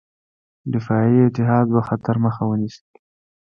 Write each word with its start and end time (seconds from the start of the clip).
دفاعي 0.73 1.17
اتحاد 1.27 1.65
به 1.73 1.81
خطر 1.87 2.15
مخه 2.25 2.43
ونیسي. 2.47 2.85